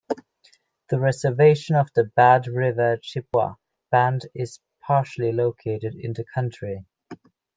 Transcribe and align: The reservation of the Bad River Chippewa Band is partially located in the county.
The 0.89 0.99
reservation 0.99 1.75
of 1.75 1.91
the 1.93 2.05
Bad 2.05 2.47
River 2.47 2.97
Chippewa 3.03 3.53
Band 3.91 4.23
is 4.33 4.59
partially 4.81 5.31
located 5.31 5.93
in 5.93 6.13
the 6.13 6.25
county. 6.33 6.87